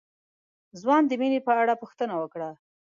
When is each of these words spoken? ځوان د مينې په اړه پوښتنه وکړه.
ځوان 0.81 1.03
د 1.07 1.11
مينې 1.21 1.39
په 1.47 1.51
اړه 1.61 1.73
پوښتنه 1.81 2.13
وکړه. 2.17 2.49